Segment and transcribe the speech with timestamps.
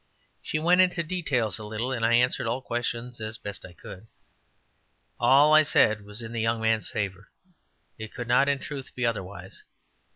[0.41, 4.07] She went into details a little, and I answered all questions as best I could.
[5.19, 7.29] All I said was in the young man's favor
[7.99, 9.63] it could not, in truth, be otherwise.